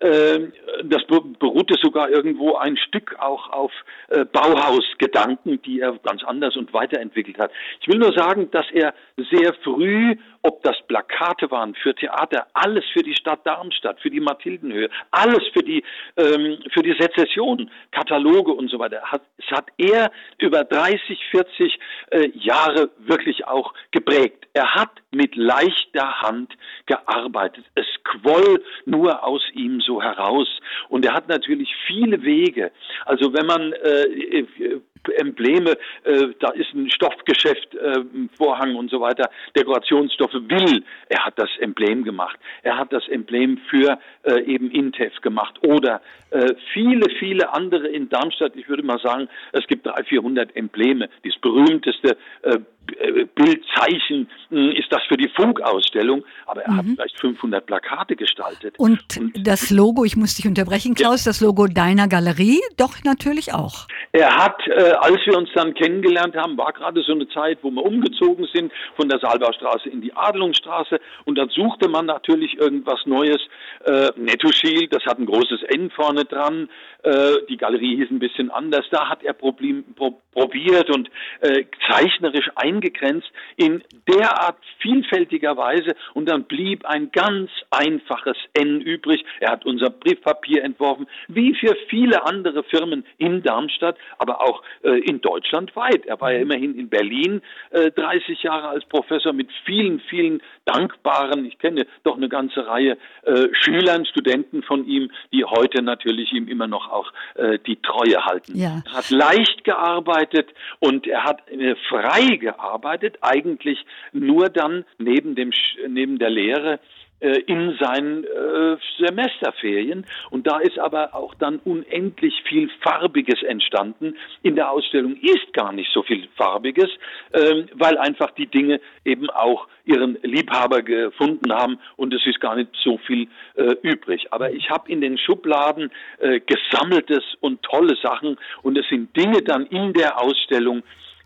das 0.00 1.04
beruhte 1.04 1.74
sogar 1.82 2.08
irgendwo 2.08 2.56
ein 2.56 2.76
Stück 2.78 3.16
auch 3.18 3.50
auf 3.50 3.72
äh, 4.08 4.24
Bauhausgedanken, 4.24 5.60
die 5.62 5.80
er 5.80 5.98
ganz 6.02 6.24
anders 6.24 6.56
und 6.56 6.72
weiterentwickelt 6.72 7.38
hat. 7.38 7.50
Ich 7.80 7.88
will 7.88 7.98
nur 7.98 8.12
sagen, 8.12 8.50
dass 8.50 8.66
er 8.72 8.94
sehr 9.30 9.52
früh 9.62 10.16
ob 10.42 10.62
das 10.62 10.76
Plakate 10.88 11.50
waren 11.50 11.74
für 11.74 11.94
Theater, 11.94 12.46
alles 12.54 12.84
für 12.92 13.02
die 13.02 13.14
Stadt 13.14 13.46
Darmstadt, 13.46 14.00
für 14.00 14.10
die 14.10 14.20
Mathildenhöhe, 14.20 14.88
alles 15.10 15.46
für 15.52 15.62
die, 15.62 15.84
ähm, 16.16 16.58
für 16.72 16.82
die 16.82 16.96
Sezession, 16.98 17.70
Kataloge 17.90 18.52
und 18.52 18.70
so 18.70 18.78
weiter. 18.78 19.02
Hat, 19.02 19.22
hat 19.50 19.66
er 19.76 20.10
über 20.38 20.64
30, 20.64 21.18
40 21.30 21.78
äh, 22.10 22.30
Jahre 22.34 22.90
wirklich 22.98 23.46
auch 23.46 23.74
geprägt. 23.90 24.46
Er 24.54 24.74
hat 24.74 24.90
mit 25.10 25.36
leichter 25.36 26.20
Hand 26.22 26.52
gearbeitet. 26.86 27.64
Es 27.74 27.86
quoll 28.04 28.62
nur 28.86 29.24
aus 29.24 29.42
ihm 29.52 29.80
so 29.80 29.89
heraus. 29.98 30.48
Und 30.88 31.04
er 31.04 31.14
hat 31.14 31.28
natürlich 31.28 31.74
viele 31.86 32.22
Wege. 32.22 32.70
Also 33.06 33.32
wenn 33.32 33.46
man 33.46 33.72
äh, 33.72 34.80
Embleme, 35.16 35.76
äh, 36.04 36.28
da 36.40 36.50
ist 36.50 36.72
ein 36.74 36.90
Stoffgeschäft, 36.90 37.74
äh, 37.74 38.00
Vorhang 38.36 38.74
und 38.74 38.90
so 38.90 39.00
weiter, 39.00 39.30
Dekorationsstoffe 39.56 40.34
will. 40.34 40.84
Er 41.08 41.24
hat 41.24 41.38
das 41.38 41.50
Emblem 41.58 42.04
gemacht. 42.04 42.38
Er 42.62 42.78
hat 42.78 42.92
das 42.92 43.06
Emblem 43.08 43.58
für 43.68 43.98
äh, 44.22 44.42
eben 44.44 44.70
Intef 44.70 45.20
gemacht 45.20 45.58
oder 45.62 46.00
äh, 46.30 46.54
viele, 46.72 47.10
viele 47.18 47.52
andere 47.52 47.88
in 47.88 48.08
Darmstadt. 48.08 48.56
Ich 48.56 48.68
würde 48.68 48.82
mal 48.82 49.00
sagen, 49.00 49.28
es 49.52 49.66
gibt 49.66 49.86
drei, 49.86 50.04
vierhundert 50.04 50.54
Embleme. 50.54 51.08
Das 51.24 51.36
berühmteste 51.40 52.16
äh, 52.42 52.58
äh, 52.98 53.26
Bildzeichen 53.34 54.28
hm, 54.48 54.72
ist 54.72 54.90
das 54.90 55.02
für 55.08 55.16
die 55.16 55.28
Funkausstellung, 55.28 56.24
aber 56.46 56.62
er 56.62 56.72
mhm. 56.72 56.76
hat 56.76 56.86
vielleicht 56.94 57.20
500 57.20 57.66
Plakate 57.66 58.16
gestaltet. 58.16 58.78
Und, 58.78 59.00
und, 59.18 59.46
das 59.46 59.70
Logo, 59.70 60.04
ich 60.04 60.16
muss 60.16 60.34
dich 60.34 60.46
unterbrechen, 60.46 60.94
Klaus, 60.94 61.24
ja. 61.24 61.30
das 61.30 61.40
Logo 61.40 61.66
deiner 61.66 62.08
Galerie, 62.08 62.60
doch 62.76 63.02
natürlich 63.04 63.52
auch. 63.52 63.86
Er 64.12 64.36
hat, 64.36 64.66
äh, 64.66 64.92
als 64.98 65.24
wir 65.24 65.36
uns 65.36 65.50
dann 65.54 65.72
kennengelernt 65.74 66.34
haben, 66.36 66.58
war 66.58 66.72
gerade 66.72 67.00
so 67.02 67.12
eine 67.12 67.28
Zeit, 67.28 67.58
wo 67.62 67.70
wir 67.70 67.84
umgezogen 67.84 68.48
sind 68.52 68.72
von 68.96 69.08
der 69.08 69.20
Saalbaustraße 69.20 69.88
in 69.88 70.00
die 70.00 70.12
Adelungsstraße. 70.12 70.98
Und 71.26 71.38
dann 71.38 71.48
suchte 71.50 71.88
man 71.88 72.06
natürlich 72.06 72.58
irgendwas 72.58 73.06
Neues. 73.06 73.38
Äh, 73.84 74.08
Netto 74.16 74.50
Shield, 74.50 74.94
das 74.94 75.04
hat 75.04 75.18
ein 75.18 75.26
großes 75.26 75.62
N 75.62 75.90
vorne 75.90 76.24
dran, 76.24 76.68
äh, 77.02 77.46
die 77.48 77.56
Galerie 77.56 77.96
hieß 77.96 78.10
ein 78.10 78.18
bisschen 78.18 78.50
anders, 78.50 78.84
da 78.90 79.08
hat 79.08 79.22
er 79.22 79.32
Problem, 79.32 79.84
pro, 79.94 80.20
probiert 80.32 80.90
und 80.90 81.08
äh, 81.40 81.64
zeichnerisch 81.88 82.50
eingegrenzt 82.56 83.30
in 83.56 83.82
derart 84.08 84.56
vielfältiger 84.80 85.56
Weise. 85.56 85.94
Und 86.14 86.28
dann 86.28 86.44
blieb 86.44 86.84
ein 86.84 87.10
ganz 87.10 87.50
einfaches 87.70 88.36
N 88.52 88.80
übrig. 88.80 89.24
Er 89.40 89.52
hat 89.52 89.64
unser 89.64 89.90
Briefpapier 89.90 90.62
entworfen, 90.62 91.06
wie 91.28 91.54
für 91.54 91.74
viele 91.88 92.26
andere 92.26 92.62
Firmen 92.64 93.04
in 93.18 93.42
Darmstadt, 93.42 93.96
aber 94.18 94.40
auch 94.40 94.62
äh, 94.82 95.00
in 95.00 95.20
Deutschland 95.20 95.74
weit. 95.76 96.06
Er 96.06 96.20
war 96.20 96.32
ja 96.32 96.40
immerhin 96.40 96.78
in 96.78 96.88
Berlin 96.88 97.42
äh, 97.70 97.90
30 97.90 98.42
Jahre 98.42 98.68
als 98.68 98.84
Professor 98.86 99.32
mit 99.32 99.48
vielen, 99.64 100.00
vielen 100.00 100.42
dankbaren, 100.64 101.44
ich 101.44 101.58
kenne 101.58 101.86
doch 102.04 102.16
eine 102.16 102.28
ganze 102.28 102.66
Reihe 102.66 102.96
äh, 103.22 103.48
Schülern, 103.52 104.06
Studenten 104.06 104.62
von 104.62 104.86
ihm, 104.86 105.10
die 105.32 105.44
heute 105.44 105.82
natürlich 105.82 106.32
ihm 106.32 106.48
immer 106.48 106.66
noch 106.66 106.90
auch 106.90 107.12
äh, 107.34 107.58
die 107.66 107.76
Treue 107.76 108.24
halten. 108.24 108.56
Ja. 108.56 108.82
Er 108.86 108.92
hat 108.92 109.10
leicht 109.10 109.64
gearbeitet 109.64 110.48
und 110.78 111.06
er 111.06 111.24
hat 111.24 111.48
äh, 111.50 111.74
frei 111.88 112.36
gearbeitet, 112.36 113.18
eigentlich 113.22 113.84
nur 114.12 114.48
dann 114.48 114.84
neben 114.98 115.34
dem 115.34 115.50
neben 115.88 116.18
der 116.18 116.30
Lehre 116.30 116.80
in 117.20 117.76
seinen 117.78 118.24
äh, 118.24 118.76
Semesterferien. 118.98 120.06
Und 120.30 120.46
da 120.46 120.58
ist 120.58 120.78
aber 120.78 121.14
auch 121.14 121.34
dann 121.34 121.58
unendlich 121.64 122.34
viel 122.48 122.70
Farbiges 122.82 123.42
entstanden. 123.42 124.16
In 124.42 124.56
der 124.56 124.70
Ausstellung 124.70 125.16
ist 125.16 125.52
gar 125.52 125.72
nicht 125.72 125.90
so 125.92 126.02
viel 126.02 126.28
Farbiges, 126.36 126.88
ähm, 127.34 127.68
weil 127.74 127.98
einfach 127.98 128.30
die 128.32 128.46
Dinge 128.46 128.80
eben 129.04 129.28
auch 129.30 129.68
ihren 129.84 130.18
Liebhaber 130.22 130.82
gefunden 130.82 131.52
haben 131.52 131.78
und 131.96 132.14
es 132.14 132.24
ist 132.26 132.40
gar 132.40 132.56
nicht 132.56 132.70
so 132.82 132.98
viel 132.98 133.28
äh, 133.54 133.74
übrig. 133.82 134.32
Aber 134.32 134.52
ich 134.52 134.70
habe 134.70 134.90
in 134.90 135.00
den 135.00 135.18
Schubladen 135.18 135.90
äh, 136.18 136.40
gesammeltes 136.40 137.24
und 137.40 137.62
tolle 137.62 137.96
Sachen 137.96 138.38
und 138.62 138.78
es 138.78 138.88
sind 138.88 139.14
Dinge 139.16 139.42
dann 139.42 139.66
in 139.66 139.92
der 139.92 140.20
Ausstellung, 140.20 140.82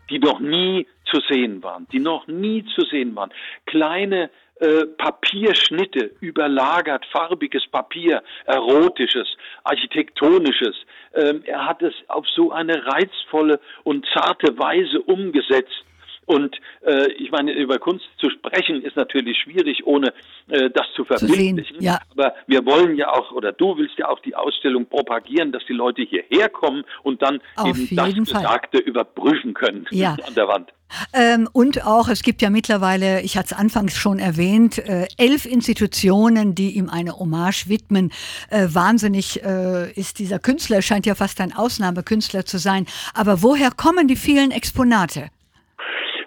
die 0.09 0.19
noch 0.19 0.39
nie 0.39 0.87
zu 1.05 1.19
sehen 1.29 1.63
waren, 1.63 1.87
die 1.91 1.99
noch 1.99 2.27
nie 2.27 2.65
zu 2.75 2.81
sehen 2.81 3.15
waren. 3.15 3.31
Kleine 3.65 4.29
äh, 4.59 4.85
Papierschnitte, 4.85 6.11
überlagert, 6.21 7.05
farbiges 7.11 7.67
Papier, 7.67 8.23
erotisches, 8.45 9.27
architektonisches. 9.63 10.75
Ähm, 11.13 11.43
er 11.45 11.65
hat 11.65 11.81
es 11.81 11.93
auf 12.07 12.25
so 12.35 12.51
eine 12.51 12.85
reizvolle 12.85 13.59
und 13.83 14.05
zarte 14.13 14.57
Weise 14.57 15.01
umgesetzt, 15.01 15.83
Und 16.25 16.55
äh, 16.85 17.11
ich 17.13 17.31
meine, 17.31 17.51
über 17.53 17.77
Kunst 17.79 18.05
zu 18.17 18.29
sprechen 18.29 18.81
ist 18.81 18.95
natürlich 18.95 19.37
schwierig, 19.37 19.85
ohne 19.85 20.13
äh, 20.49 20.69
das 20.71 20.85
zu 20.95 21.05
verbindlichen. 21.05 21.77
ja. 21.79 21.99
Aber 22.11 22.33
wir 22.47 22.65
wollen 22.65 22.95
ja 22.95 23.11
auch, 23.11 23.31
oder 23.31 23.51
du 23.51 23.77
willst 23.77 23.97
ja 23.97 24.09
auch 24.09 24.19
die 24.19 24.35
Ausstellung 24.35 24.87
propagieren, 24.87 25.51
dass 25.51 25.63
die 25.67 25.73
Leute 25.73 26.01
hierher 26.01 26.49
kommen 26.49 26.83
und 27.03 27.21
dann 27.21 27.39
Auf 27.55 27.67
eben 27.67 27.95
das 27.95 28.07
jeden 28.07 28.25
Fall. 28.25 28.41
Gesagte 28.41 28.77
überprüfen 28.79 29.53
können 29.53 29.85
Ja. 29.91 30.17
an 30.27 30.33
der 30.35 30.47
Wand. 30.47 30.71
Ähm, 31.13 31.49
und 31.51 31.85
auch, 31.85 32.07
es 32.09 32.21
gibt 32.21 32.41
ja 32.41 32.49
mittlerweile, 32.49 33.21
ich 33.21 33.37
hatte 33.37 33.53
es 33.53 33.59
anfangs 33.59 33.95
schon 33.95 34.19
erwähnt, 34.19 34.77
äh, 34.77 35.07
elf 35.17 35.45
Institutionen, 35.45 36.55
die 36.55 36.71
ihm 36.71 36.89
eine 36.89 37.17
Hommage 37.17 37.67
widmen. 37.67 38.11
Äh, 38.49 38.67
wahnsinnig 38.69 39.43
äh, 39.43 39.91
ist 39.93 40.19
dieser 40.19 40.39
Künstler, 40.39 40.81
scheint 40.81 41.05
ja 41.05 41.15
fast 41.15 41.41
ein 41.41 41.53
Ausnahmekünstler 41.53 42.45
zu 42.45 42.57
sein. 42.59 42.85
Aber 43.13 43.41
woher 43.41 43.71
kommen 43.71 44.07
die 44.07 44.15
vielen 44.15 44.51
Exponate? 44.51 45.29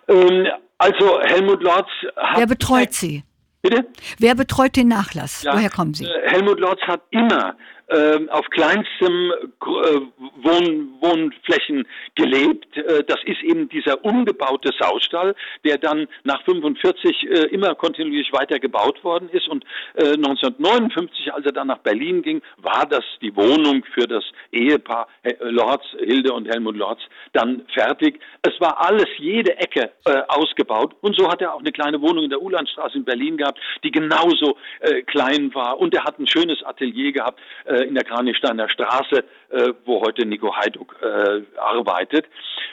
Ähm, 0.09 0.47
also 0.79 1.21
Helmut 1.23 1.63
Lorz 1.63 1.89
hat 2.17 2.39
Wer 2.39 2.47
betreut 2.47 2.93
sie? 2.93 3.25
Bitte? 3.63 3.87
Wer 4.19 4.35
betreut 4.35 4.77
den 4.77 4.89
Nachlass? 4.89 5.43
Ja, 5.43 5.55
Woher 5.55 5.71
kommen 5.71 5.93
sie? 5.95 6.05
äh, 6.05 6.31
Helmut 6.31 6.61
Lorz 6.61 6.81
hat 6.87 7.03
immer 7.11 7.57
ähm, 7.91 8.29
auf 8.31 8.49
kleinstem 8.51 9.33
äh, 9.33 10.01
Wohn 10.43 10.89
Wohnflächen 11.01 11.87
gelebt. 12.15 12.77
Äh, 12.77 13.05
das 13.05 13.19
ist 13.25 13.43
eben 13.43 13.69
dieser 13.69 14.05
umgebaute 14.05 14.73
Saustall, 14.79 15.35
der 15.65 15.79
dann 15.79 16.07
nach 16.25 16.43
45 16.45 17.23
äh, 17.23 17.27
immer 17.47 17.75
kontinuierlich 17.75 18.33
weiter 18.33 18.59
gebaut 18.59 19.03
worden 19.05 19.29
ist. 19.31 19.49
Und 19.49 19.65
äh, 19.95 20.15
1959, 20.15 21.33
als 21.33 21.47
er 21.47 21.53
dann 21.53 21.69
nach 21.69 21.79
Berlin 21.79 22.23
ging, 22.23 22.43
war 22.59 22.87
das 22.87 23.05
die 23.23 23.35
Wohnung 23.35 23.85
für 23.95 24.07
das 24.07 24.25
Ehepaar 24.53 25.09
äh, 25.23 25.35
Lorz, 25.41 25.85
Hilde 25.99 26.33
und 26.33 26.47
Helmut 26.49 26.77
Lorz, 26.77 27.01
dann 27.33 27.67
fertig. 27.73 28.21
Es 28.43 28.61
war 28.61 28.85
alles, 28.85 29.07
jede 29.19 29.57
Ecke 29.57 29.93
äh, 30.05 30.23
ausgebaut. 30.29 30.95
Und 31.01 31.17
so 31.17 31.29
hat 31.31 31.41
er 31.41 31.55
auch 31.55 31.61
eine 31.61 31.73
kleine 31.73 32.01
Wohnung 32.01 32.25
in 32.25 32.31
der 32.31 32.43
Ulandstraße 32.43 32.99
in 32.99 33.05
Berlin 33.05 33.37
gehabt, 33.37 33.59
die 33.83 33.91
genauso 33.91 34.57
äh, 34.81 35.03
klein 35.03 35.55
war. 35.55 35.79
Und 35.79 35.95
er 35.95 36.05
hat 36.05 36.19
ein 36.19 36.27
schönes 36.27 36.63
Atelier 36.65 37.13
gehabt 37.13 37.41
äh, 37.65 37.78
in 37.85 37.95
der 37.95 38.05
Kranichsteiner 38.05 38.69
Straße, 38.69 39.25
äh, 39.51 39.73
wo 39.85 40.01
heute 40.01 40.27
Nico 40.27 40.55
Heiduk 40.57 40.97
äh, 41.03 41.43
arbeitet. 41.59 42.27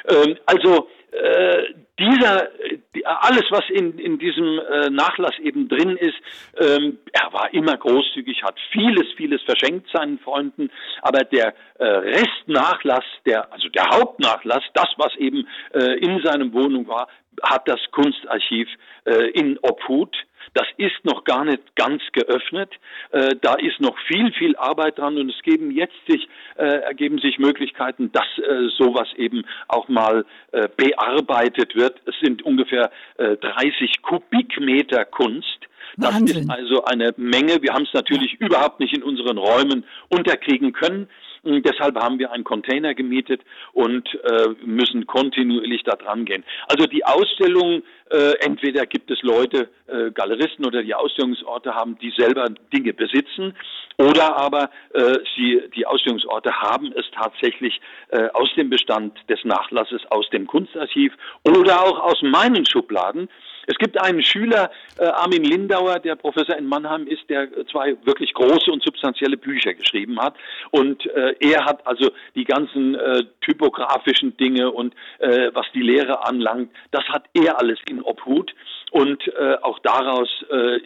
Ähm, 0.10 0.38
also 0.46 0.90
äh, 1.12 1.74
dieser, 1.98 2.50
die, 2.94 3.06
alles, 3.06 3.46
was 3.50 3.64
in, 3.70 3.98
in 4.00 4.20
diesem 4.20 4.60
äh, 4.60 4.90
Nachlass 4.90 5.38
eben 5.40 5.70
drin 5.70 5.96
ist, 5.96 6.18
ähm, 6.60 7.00
er 7.14 7.32
war 7.32 7.54
immer 7.54 7.78
großzügig, 7.78 8.44
hat 8.44 8.58
vieles, 8.72 9.06
vieles 9.16 9.42
verschenkt 9.44 9.88
seinen 9.94 10.20
Freunden, 10.20 10.70
aber 11.02 11.24
der 11.24 11.54
äh, 11.80 11.86
Restnachlass, 11.86 13.06
der, 13.26 13.52
also 13.54 13.70
der 13.70 13.86
Hauptnachlass, 13.94 14.64
das, 14.74 14.90
was 14.98 15.16
eben 15.16 15.48
äh, 15.74 15.98
in 16.00 16.22
seinem 16.22 16.52
Wohnung 16.52 16.88
war, 16.88 17.08
hat 17.46 17.68
das 17.68 17.80
Kunstarchiv 17.92 18.68
äh, 19.06 19.30
in 19.32 19.58
Obhut. 19.62 20.16
Das 20.54 20.68
ist 20.78 21.04
noch 21.04 21.24
gar 21.26 21.44
nicht 21.44 21.76
ganz 21.76 22.02
geöffnet. 22.14 22.72
Äh, 23.12 23.36
da 23.42 23.56
ist 23.56 23.80
noch 23.82 23.98
viel, 24.08 24.32
viel 24.34 24.56
Arbeit 24.56 24.98
dran 24.98 25.18
und 25.18 25.30
es 25.30 25.42
geben 25.42 25.72
jetzt 25.72 25.96
sich, 26.08 26.28
äh, 26.58 26.64
ergeben 26.64 27.20
sich 27.20 27.40
Möglichkeiten, 27.40 28.12
dass 28.12 28.28
äh, 28.38 28.70
sowas 28.78 29.08
eben 29.18 29.44
auch 29.68 29.88
mal 29.90 30.26
äh, 30.52 30.70
bearbeitet 30.78 31.76
wird. 31.76 32.00
Es 32.06 32.16
sind 32.22 32.42
ungefähr 32.44 32.92
äh, 33.18 33.36
30 33.38 34.02
Kubikmeter 34.02 35.04
Kunst. 35.06 35.68
Das 35.98 36.14
Wahnsinn. 36.14 36.44
ist 36.44 36.50
also 36.50 36.84
eine 36.86 37.14
Menge. 37.18 37.62
Wir 37.62 37.74
haben 37.74 37.84
es 37.84 37.94
natürlich 37.94 38.34
überhaupt 38.40 38.80
nicht 38.80 38.96
in 38.96 39.04
unseren 39.04 39.38
Räumen 39.38 39.86
unterkriegen 40.10 40.74
können. 40.74 41.08
Und 41.44 41.64
Deshalb 41.64 41.96
haben 42.02 42.18
wir 42.18 42.32
einen 42.32 42.44
Container 42.44 42.96
gemietet 42.96 43.42
und 43.72 44.10
äh, 44.24 44.48
müssen 44.66 45.06
kontinuierlich 45.06 45.84
da 45.84 45.96
dran 45.96 46.26
gehen. 46.26 46.44
Also 46.68 46.88
die 46.88 47.06
Ausstellung, 47.06 47.84
äh, 48.10 48.34
entweder 48.40 48.88
gibt 48.88 49.12
es 49.12 49.22
Leute, 49.22 49.70
äh, 49.86 50.10
Galeristen 50.10 50.66
oder 50.66 50.82
die 50.82 50.96
Ausstellungsorte 50.96 51.76
haben, 51.76 52.00
die 52.00 52.12
selber 52.18 52.48
Dinge 52.74 52.94
besitzen, 52.94 53.56
oder 53.98 54.36
aber 54.36 54.72
äh, 54.94 55.20
sie, 55.36 55.62
die 55.76 55.86
Ausstellungsorte 55.86 56.52
haben 56.52 56.92
es 56.94 57.06
tatsächlich 57.12 57.80
äh, 58.10 58.28
aus 58.34 58.50
dem 58.58 58.70
Bestand 58.72 59.18
des 59.30 59.44
Nachlasses, 59.46 60.02
aus 60.10 60.28
dem 60.32 60.48
Kunstarchiv 60.48 61.14
oder 61.44 61.84
auch 61.84 62.00
aus 62.00 62.22
meinen 62.24 62.66
Schubladen. 62.66 63.30
Es 63.68 63.78
gibt 63.78 64.02
einen 64.02 64.24
Schüler, 64.24 64.72
äh, 64.98 65.06
Armin 65.06 65.44
Lindauer, 65.44 66.00
der 66.00 66.16
Professor 66.16 66.56
in 66.58 66.68
Mannheim 66.68 67.08
ist, 67.08 67.30
der 67.30 67.48
zwei 67.68 67.96
wirklich 68.04 68.34
große 68.34 68.72
und 68.72 68.84
substanzielle 68.84 69.38
Bücher 69.38 69.74
geschrieben 69.74 70.20
hat. 70.20 70.36
Und 70.72 71.06
äh, 71.08 71.36
er 71.40 71.66
hat 71.66 71.86
also 71.86 72.12
die 72.36 72.46
ganzen 72.46 72.96
äh, 72.96 73.24
typografischen 73.42 74.36
Dinge 74.38 74.72
und 74.72 74.94
äh, 75.20 75.50
was 75.54 75.66
die 75.74 75.82
Lehre 75.82 76.26
anlangt, 76.26 76.70
das 76.92 77.04
hat 77.06 77.26
er 77.34 77.60
alles 77.60 77.80
in 77.90 78.02
Obhut. 78.02 78.54
Und 78.96 79.28
äh, 79.28 79.56
auch 79.62 79.80
daraus 79.80 80.30
äh, 80.50 80.80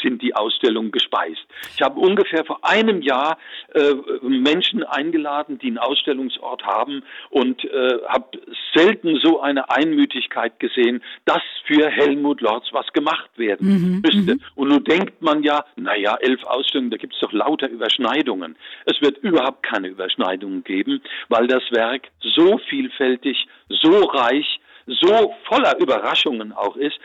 sind 0.00 0.22
die 0.22 0.36
Ausstellungen 0.36 0.92
gespeist. 0.92 1.44
Ich 1.74 1.82
habe 1.82 1.98
ungefähr 1.98 2.44
vor 2.44 2.64
einem 2.64 3.02
Jahr 3.02 3.38
äh, 3.74 3.92
Menschen 4.22 4.84
eingeladen, 4.84 5.58
die 5.58 5.66
einen 5.66 5.78
Ausstellungsort 5.78 6.64
haben 6.64 7.02
und 7.28 7.64
äh, 7.64 7.98
habe 8.06 8.38
selten 8.72 9.18
so 9.20 9.40
eine 9.40 9.68
Einmütigkeit 9.68 10.60
gesehen, 10.60 11.02
dass 11.24 11.42
für 11.64 11.90
Helmut 11.90 12.40
Lorz 12.40 12.66
was 12.70 12.86
gemacht 12.92 13.30
werden 13.36 14.00
müsste. 14.00 14.38
Und 14.54 14.68
nun 14.68 14.84
denkt 14.84 15.20
man 15.20 15.42
ja, 15.42 15.64
naja, 15.74 16.16
elf 16.20 16.44
Ausstellungen, 16.44 16.92
da 16.92 16.98
gibt 16.98 17.14
es 17.14 17.20
doch 17.20 17.32
lauter 17.32 17.68
Überschneidungen. 17.68 18.54
Es 18.84 19.02
wird 19.02 19.18
überhaupt 19.18 19.64
keine 19.64 19.88
Überschneidungen 19.88 20.62
geben, 20.62 21.02
weil 21.30 21.48
das 21.48 21.64
Werk 21.72 22.02
so 22.20 22.58
vielfältig, 22.58 23.48
so 23.68 24.04
reich, 24.04 24.60
so 24.86 25.34
voller 25.48 25.78
Überraschungen 25.78 26.52
auch 26.52 26.76
ist, 26.76 26.96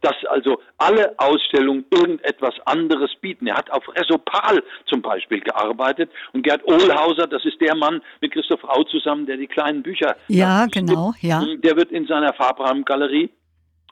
dass 0.00 0.14
also 0.28 0.60
alle 0.78 1.14
Ausstellungen 1.18 1.84
irgendetwas 1.90 2.54
anderes 2.64 3.10
bieten. 3.20 3.46
Er 3.46 3.56
hat 3.56 3.70
auf 3.70 3.82
Resopal 3.94 4.62
zum 4.86 5.02
Beispiel 5.02 5.40
gearbeitet 5.40 6.10
und 6.32 6.42
Gerd 6.42 6.64
Ohlhauser, 6.66 7.26
das 7.26 7.44
ist 7.44 7.60
der 7.60 7.74
Mann 7.74 8.00
mit 8.20 8.32
Christoph 8.32 8.62
Rau 8.64 8.84
zusammen, 8.84 9.26
der 9.26 9.36
die 9.36 9.48
kleinen 9.48 9.82
Bücher 9.82 10.16
Ja, 10.28 10.66
genau, 10.66 11.12
ja. 11.20 11.44
Der 11.56 11.76
wird 11.76 11.90
in 11.90 12.06
seiner 12.06 12.32
Farbrahmengalerie 12.34 13.30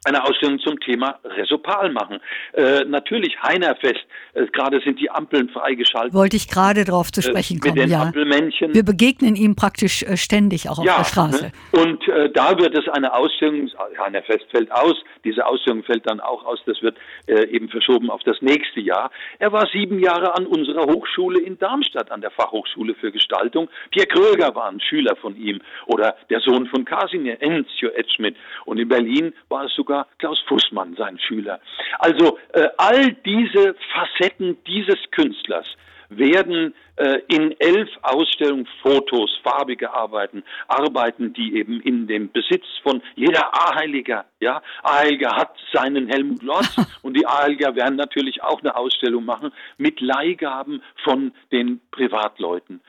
eine 0.07 0.25
Ausstellung 0.25 0.59
zum 0.61 0.79
Thema 0.81 1.19
Resopal 1.25 1.93
machen. 1.93 2.21
Äh, 2.53 2.85
natürlich 2.85 3.37
Heinerfest, 3.43 4.07
äh, 4.35 4.47
gerade 4.47 4.81
sind 4.81 5.01
die 5.01 5.11
Ampeln 5.11 5.49
freigeschaltet. 5.49 6.15
Wollte 6.15 6.37
ich 6.37 6.49
gerade 6.49 6.85
drauf 6.85 7.11
zu 7.11 7.21
äh, 7.21 7.25
sprechen 7.25 7.55
mit 7.55 7.63
kommen, 7.63 7.77
den 7.77 7.91
ja. 7.91 8.03
Ampelmännchen. 8.03 8.75
Wir 8.75 8.85
begegnen 8.85 9.35
ihm 9.37 9.57
praktisch 9.57 10.03
äh, 10.03 10.17
ständig 10.17 10.69
auch 10.69 10.79
auf 10.79 10.85
der 10.85 11.05
Straße. 11.05 11.47
ne? 11.47 11.83
Und 11.83 12.07
äh, 12.09 12.31
da 12.31 12.59
wird 12.59 12.79
es 12.79 12.89
eine 12.89 13.13
Ausstellung, 13.13 13.69
Heinerfest 13.99 14.47
fällt 14.51 14.71
aus, 14.71 14.97
diese 15.25 15.45
Ausstellung 15.45 15.83
fällt 15.83 16.09
dann 16.09 16.21
auch 16.21 16.45
aus, 16.45 16.61
das 16.67 16.81
wird 16.83 16.97
äh, 17.27 17.47
eben 17.49 17.69
verschoben 17.69 18.11
auf 18.11 18.23
das 18.23 18.41
nächste 18.41 18.81
Jahr. 18.81 19.11
Er 19.39 19.53
war 19.53 19.67
sieben 19.73 19.99
Jahre 19.99 20.37
an 20.37 20.47
unserer 20.47 20.85
Hochschule 20.85 21.41
in 21.41 21.59
Darmstadt, 21.59 22.11
an 22.13 22.21
der 22.21 22.31
Fachhochschule 22.31 22.95
für 22.95 23.11
Gestaltung. 23.11 23.69
Pierre 23.91 24.07
Kröger 24.07 24.55
war 24.55 24.69
ein 24.69 24.81
Schüler 24.81 25.17
von 25.17 25.37
ihm 25.37 25.61
oder 25.87 26.15
der 26.31 26.41
Sohn 26.41 26.67
von 26.67 26.85
Casimir, 26.85 27.41
Enzio 27.43 27.89
Edschmidt. 27.91 28.37
Und 28.65 28.79
in 28.79 28.89
Berlin 28.89 29.33
war 29.49 29.65
es 29.65 29.75
sogar 29.75 29.96
Klaus 30.19 30.41
Fußmann, 30.49 30.95
sein 30.97 31.19
Schüler. 31.19 31.61
Also 31.99 32.39
äh, 32.53 32.69
all 32.77 33.13
diese 33.25 33.75
Facetten 33.93 34.57
dieses 34.65 34.99
Künstlers 35.11 35.67
werden 36.09 36.75
äh, 36.97 37.21
in 37.29 37.55
elf 37.59 37.89
Ausstellungen 38.03 38.67
Fotos, 38.83 39.31
farbige 39.43 39.93
Arbeiten, 39.93 40.43
Arbeiten, 40.69 41.33
die 41.33 41.57
eben 41.57 41.81
in 41.81 42.07
dem 42.07 42.31
Besitz 42.33 42.65
von 42.83 43.03
jeder 43.15 43.53
Aheiliger, 43.55 44.25
ja, 44.41 44.63
Aheiliger 44.83 45.37
hat 45.37 45.55
seinen 45.73 46.09
Helmut 46.09 46.43
Lotz 46.43 46.77
und 47.03 47.15
die 47.17 47.27
Aheiliger 47.27 47.75
werden 47.77 47.97
natürlich 47.97 48.43
auch 48.43 48.61
eine 48.61 48.77
Ausstellung 48.77 49.25
machen 49.25 49.53
mit 49.77 50.01
Leihgaben 50.01 50.83
von 51.05 51.33
den 51.53 51.81
Privatleuten. 51.91 52.81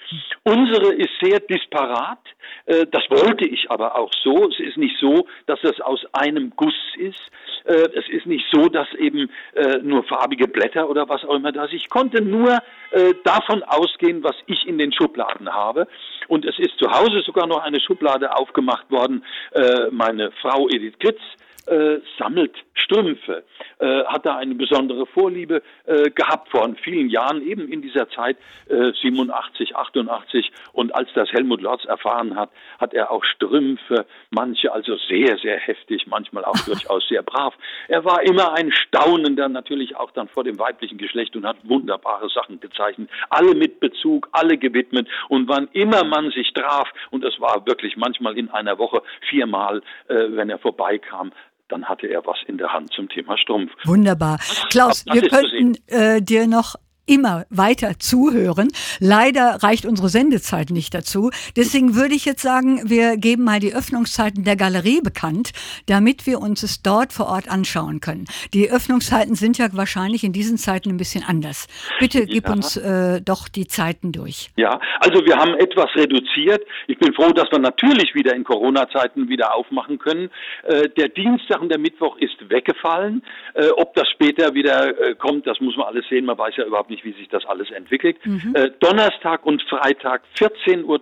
Unsere 0.44 0.94
ist 0.94 1.12
sehr 1.22 1.40
disparat, 1.40 2.20
äh, 2.66 2.86
das 2.90 3.04
wollte 3.10 3.48
ich 3.48 3.70
aber 3.70 3.98
auch 3.98 4.12
so. 4.24 4.50
Es 4.50 4.60
ist 4.60 4.78
nicht 4.78 4.98
so, 5.00 5.28
dass 5.46 5.60
das 5.62 5.80
aus 5.82 6.06
einem 6.14 6.54
Guss 6.56 6.76
ist. 6.98 7.22
Äh, 7.66 7.90
es 7.94 8.08
ist 8.10 8.26
nicht 8.26 8.46
so, 8.52 8.68
dass 8.70 8.88
eben 8.94 9.30
äh, 9.54 9.78
nur 9.82 10.04
farbige 10.04 10.48
Blätter 10.48 10.90
oder 10.90 11.10
was 11.10 11.24
auch 11.24 11.36
immer 11.36 11.52
da 11.52 11.66
ist. 11.66 11.74
Ich 11.74 11.90
konnte 11.90 12.22
nur 12.22 12.58
äh, 12.92 13.07
davon 13.24 13.64
ausgehen, 13.64 14.24
was 14.24 14.36
ich 14.46 14.68
in 14.68 14.78
den 14.78 14.92
Schubladen 14.92 15.54
habe. 15.54 15.88
Und 16.28 16.46
es 16.46 16.58
ist 16.60 16.78
zu 16.80 16.90
Hause 16.92 17.22
sogar 17.26 17.48
noch 17.48 17.64
eine 17.64 17.80
Schublade 17.80 18.36
aufgemacht 18.36 18.90
worden. 18.92 19.24
Äh, 19.52 19.90
meine 19.92 20.32
Frau 20.42 20.68
Edith 20.70 21.00
Kritz 21.00 21.20
äh, 21.68 22.00
sammelt 22.18 22.56
Strümpfe 22.88 23.44
äh, 23.80 24.06
hat 24.06 24.26
er 24.26 24.38
eine 24.38 24.56
besondere 24.56 25.06
Vorliebe 25.06 25.62
äh, 25.86 26.10
gehabt 26.12 26.50
vor 26.50 26.68
vielen 26.84 27.10
Jahren, 27.10 27.42
eben 27.42 27.68
in 27.68 27.82
dieser 27.82 28.10
Zeit 28.10 28.38
äh, 28.70 28.92
87, 28.92 29.76
88. 29.76 30.52
Und 30.74 30.96
als 30.96 31.10
das 31.14 31.32
Helmut 31.32 31.62
Lotz 31.62 31.86
erfahren 31.86 32.36
hat, 32.36 32.50
hat 32.80 32.94
er 32.94 33.12
auch 33.12 33.24
Strümpfe, 33.24 34.06
manche 34.30 34.72
also 34.72 34.96
sehr, 35.10 35.38
sehr 35.38 35.58
heftig, 35.58 36.08
manchmal 36.08 36.46
auch 36.46 36.58
durchaus 36.66 37.08
sehr 37.08 37.24
brav. 37.24 37.54
Er 37.88 38.06
war 38.06 38.24
immer 38.24 38.54
ein 38.54 38.72
Staunender, 38.72 39.50
natürlich 39.50 39.96
auch 39.96 40.12
dann 40.12 40.28
vor 40.28 40.44
dem 40.44 40.60
weiblichen 40.60 40.98
Geschlecht 40.98 41.36
und 41.36 41.46
hat 41.46 41.58
wunderbare 41.64 42.30
Sachen 42.30 42.60
gezeichnet. 42.60 43.10
Alle 43.30 43.56
mit 43.56 43.80
Bezug, 43.80 44.30
alle 44.32 44.58
gewidmet. 44.58 45.08
Und 45.30 45.48
wann 45.48 45.68
immer 45.74 46.04
man 46.04 46.32
sich 46.32 46.54
traf, 46.54 46.90
und 47.12 47.24
das 47.24 47.40
war 47.40 47.66
wirklich 47.66 47.98
manchmal 47.98 48.38
in 48.38 48.50
einer 48.50 48.78
Woche 48.78 49.02
viermal, 49.30 49.82
äh, 50.08 50.16
wenn 50.30 50.50
er 50.50 50.60
vorbeikam, 50.60 51.32
dann 51.70 51.86
hatte 51.86 52.08
er 52.08 52.26
was 52.26 52.38
in 52.48 52.58
der 52.58 52.72
Hand 52.74 52.92
zum 52.94 53.10
Thema 53.10 53.38
Strumpf. 53.38 53.72
Wunderbar. 53.86 54.40
Klaus, 54.70 55.06
wir 55.06 55.28
könnten 55.28 55.76
äh, 55.88 56.22
dir 56.22 56.48
noch 56.48 56.76
immer 57.08 57.46
weiter 57.50 57.98
zuhören. 58.00 58.70
Leider 59.00 59.64
reicht 59.64 59.86
unsere 59.86 60.10
Sendezeit 60.10 60.70
nicht 60.70 60.94
dazu. 60.94 61.32
Deswegen 61.56 61.96
würde 61.96 62.14
ich 62.14 62.26
jetzt 62.26 62.42
sagen, 62.42 62.82
wir 62.90 63.18
geben 63.18 63.44
mal 63.44 63.60
die 63.60 63.74
Öffnungszeiten 63.74 64.44
der 64.44 64.56
Galerie 64.56 65.02
bekannt, 65.02 65.52
damit 65.88 66.28
wir 66.28 66.40
uns 66.40 66.64
es 66.64 66.84
dort 66.84 67.14
vor 67.14 67.28
Ort 67.28 67.50
anschauen 67.50 68.02
können. 68.02 68.26
Die 68.54 68.70
Öffnungszeiten 68.70 69.36
sind 69.36 69.58
ja 69.58 69.68
wahrscheinlich 69.72 70.24
in 70.24 70.34
diesen 70.34 70.58
Zeiten 70.58 70.90
ein 70.90 70.98
bisschen 70.98 71.24
anders. 71.26 71.68
Bitte 72.00 72.26
gib 72.26 72.48
ja. 72.48 72.54
uns 72.54 72.78
äh, 72.78 73.22
doch 73.22 73.48
die 73.48 73.68
Zeiten 73.68 74.12
durch. 74.12 74.50
Ja, 74.58 74.80
also 75.00 75.26
wir 75.26 75.38
haben 75.38 75.56
etwas 75.56 75.88
reduziert. 75.96 76.64
Ich 76.88 76.98
bin 77.00 77.14
froh, 77.14 77.32
dass 77.32 77.50
wir 77.52 77.60
natürlich 77.60 78.14
wieder 78.14 78.36
in 78.36 78.44
Corona-Zeiten 78.44 79.30
wieder 79.30 79.56
aufmachen 79.56 79.98
können. 80.00 80.30
Äh, 80.64 80.90
der 80.90 81.10
Dienstag 81.10 81.62
und 81.62 81.70
der 81.70 81.80
Mittwoch 81.80 82.18
ist 82.18 82.50
weggefallen. 82.50 83.24
Äh, 83.54 83.70
ob 83.78 83.94
das 83.96 84.10
später 84.10 84.54
wieder 84.54 85.00
äh, 85.00 85.16
kommt, 85.16 85.48
das 85.48 85.60
muss 85.60 85.78
man 85.78 85.88
alles 85.88 86.06
sehen. 86.10 86.26
Man 86.26 86.38
weiß 86.38 86.56
ja 86.58 86.66
überhaupt 86.66 86.90
nicht, 86.90 86.97
nicht, 86.98 87.06
wie 87.06 87.20
sich 87.20 87.30
das 87.30 87.46
alles 87.46 87.70
entwickelt. 87.72 88.18
Mhm. 88.26 88.54
Äh, 88.56 88.72
Donnerstag 88.80 89.46
und 89.46 89.62
Freitag 89.64 90.24
14.30 90.38 90.84
Uhr 90.86 91.00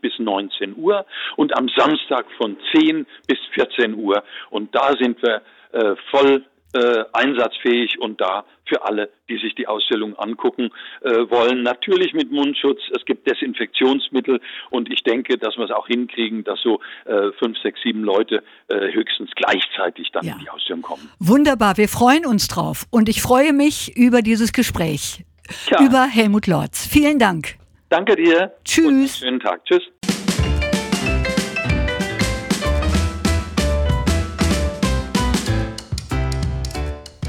bis 0.00 0.18
19 0.18 0.76
Uhr 0.76 1.04
und 1.36 1.56
am 1.56 1.68
Samstag 1.76 2.26
von 2.36 2.56
10 2.74 3.06
bis 3.26 3.38
14 3.52 3.94
Uhr. 3.94 4.22
Und 4.50 4.74
da 4.74 4.92
sind 4.98 5.20
wir 5.22 5.42
äh, 5.72 5.96
voll 6.10 6.44
äh, 6.74 7.04
einsatzfähig 7.12 7.98
und 7.98 8.20
da 8.20 8.44
für 8.66 8.84
alle, 8.84 9.10
die 9.28 9.38
sich 9.38 9.54
die 9.54 9.66
Ausstellung 9.66 10.16
angucken 10.18 10.70
äh, 11.02 11.10
wollen. 11.30 11.62
Natürlich 11.62 12.14
mit 12.14 12.32
Mundschutz. 12.32 12.80
Es 12.96 13.04
gibt 13.04 13.28
Desinfektionsmittel 13.28 14.40
und 14.70 14.92
ich 14.92 15.02
denke, 15.02 15.38
dass 15.38 15.56
wir 15.56 15.64
es 15.64 15.70
auch 15.70 15.86
hinkriegen, 15.86 16.44
dass 16.44 16.60
so 16.62 16.80
äh, 17.04 17.30
fünf, 17.38 17.58
sechs, 17.62 17.80
sieben 17.82 18.02
Leute 18.02 18.42
äh, 18.68 18.92
höchstens 18.92 19.30
gleichzeitig 19.34 20.10
dann 20.12 20.24
ja. 20.24 20.34
in 20.34 20.40
die 20.40 20.50
Ausstellung 20.50 20.82
kommen. 20.82 21.10
Wunderbar, 21.18 21.76
wir 21.76 21.88
freuen 21.88 22.26
uns 22.26 22.48
drauf 22.48 22.84
und 22.90 23.08
ich 23.08 23.22
freue 23.22 23.52
mich 23.52 23.96
über 23.96 24.22
dieses 24.22 24.52
Gespräch 24.52 25.24
Tja. 25.66 25.84
über 25.84 26.04
Helmut 26.04 26.46
Lorz. 26.46 26.86
Vielen 26.86 27.18
Dank. 27.18 27.56
Danke 27.88 28.16
dir. 28.16 28.52
Tschüss. 28.64 29.18
schönen 29.18 29.40
Tag. 29.40 29.64
Tschüss. 29.66 29.82